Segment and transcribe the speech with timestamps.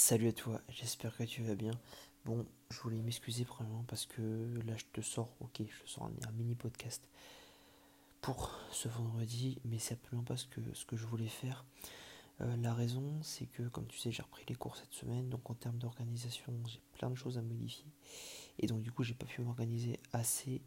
[0.00, 1.72] Salut à toi, j'espère que tu vas bien.
[2.24, 4.22] Bon, je voulais m'excuser premièrement parce que
[4.64, 7.02] là je te sors, ok, je te sors un, mini podcast
[8.20, 10.60] pour ce vendredi, mais c'est absolument pas ce que,
[10.96, 11.64] je voulais faire.
[12.40, 15.50] Euh, la raison, c'est que comme tu sais, j'ai repris les cours cette semaine, donc
[15.50, 17.90] en termes d'organisation, j'ai plein de choses à modifier.
[18.60, 20.62] Et donc du coup, j'ai pas pu m'organiser assez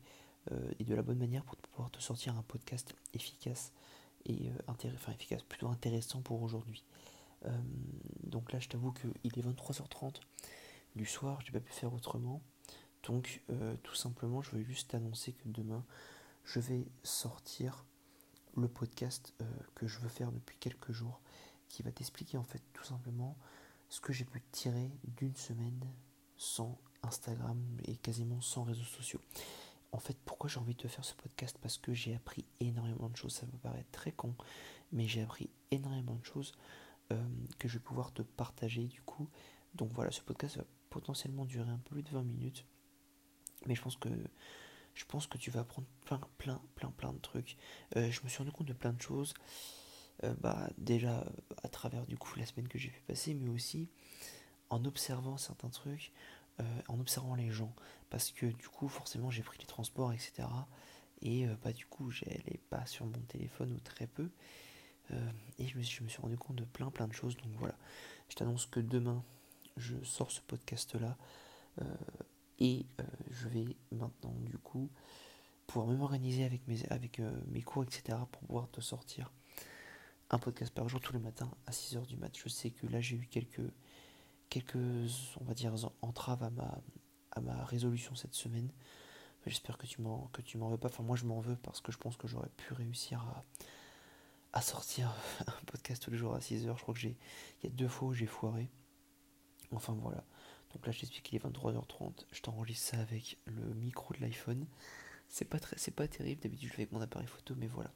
[0.52, 3.72] euh, et de la bonne manière pour pouvoir te sortir un podcast efficace
[4.26, 6.84] et euh, efficace, plutôt intéressant pour aujourd'hui.
[7.46, 7.50] Euh,
[8.24, 10.22] donc là, je t'avoue qu'il est 23h30
[10.96, 12.42] du soir, j'ai pas pu faire autrement.
[13.04, 15.84] Donc, euh, tout simplement, je veux juste t'annoncer que demain,
[16.44, 17.86] je vais sortir
[18.56, 21.22] le podcast euh, que je veux faire depuis quelques jours,
[21.70, 23.38] qui va t'expliquer en fait tout simplement
[23.90, 25.86] ce que j'ai pu tirer d'une semaine
[26.38, 29.22] sans Instagram et quasiment sans réseaux sociaux.
[29.94, 31.58] En fait, pourquoi j'ai envie de faire ce podcast?
[31.62, 33.34] Parce que j'ai appris énormément de choses.
[33.34, 34.36] Ça me paraît très con,
[34.92, 36.54] mais j'ai appris énormément de choses
[37.58, 39.30] que je vais pouvoir te partager du coup.
[39.76, 42.66] Donc voilà, ce podcast va potentiellement durer un peu plus de 20 minutes.
[43.66, 44.10] Mais je pense que
[44.94, 47.58] je pense que tu vas apprendre plein, plein, plein, plein de trucs.
[47.96, 49.34] Euh, je me suis rendu compte de plein de choses.
[50.24, 51.26] Euh, bah, déjà
[51.64, 53.88] à travers du coup la semaine que j'ai fait passer, mais aussi
[54.70, 56.14] en observant certains trucs,
[56.88, 57.74] en observant les gens.
[58.10, 60.48] Parce que du coup, forcément, j'ai pris les transports, etc.
[61.22, 64.30] Et bah, du coup, j'allais pas sur mon téléphone ou très peu.
[65.12, 67.38] Euh, et je me, suis, rendu compte de plein plein de choses.
[67.38, 67.76] Donc voilà,
[68.30, 69.24] je t'annonce que demain,
[69.78, 71.18] je sors ce podcast-là.
[71.82, 71.86] Euh,
[72.60, 74.90] et euh, je vais maintenant, du coup,
[75.68, 78.18] pouvoir m'organiser avec mes, avec, mes cours, etc.
[78.32, 79.32] pour pouvoir te sortir
[80.30, 82.32] un podcast par jour tous les matins à 6h du mat.
[82.38, 83.72] Je sais que là, j'ai eu quelques,
[84.50, 84.76] quelques,
[85.40, 86.82] on va dire, entraves à ma,
[87.32, 88.72] à ma résolution cette semaine.
[89.48, 90.90] J'espère que tu m'en que tu m'en veux pas.
[90.90, 93.44] Enfin moi je m'en veux parce que je pense que j'aurais pu réussir à,
[94.54, 95.14] à sortir
[95.48, 96.78] un podcast tous les jours à 6h.
[96.78, 97.18] Je crois que j'ai.
[97.62, 98.70] Il y a deux fois où j'ai foiré.
[99.72, 100.24] Enfin voilà.
[100.74, 102.26] Donc là je t'explique qu'il est 23h30.
[102.32, 104.68] Je t'enregistre ça avec le micro de l'iPhone.
[105.28, 106.42] C'est pas très, c'est pas terrible.
[106.42, 107.92] D'habitude je fais avec mon appareil photo, mais voilà.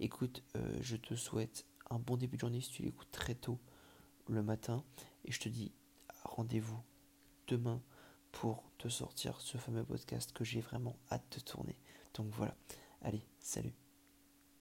[0.00, 3.58] Écoute, euh, je te souhaite un bon début de journée si tu l'écoutes très tôt
[4.28, 4.84] le matin.
[5.24, 5.72] Et je te dis
[6.24, 6.82] rendez-vous
[7.46, 7.80] demain
[8.32, 11.76] pour te sortir ce fameux podcast que j'ai vraiment hâte de tourner.
[12.14, 12.54] Donc voilà.
[13.02, 13.83] Allez, salut.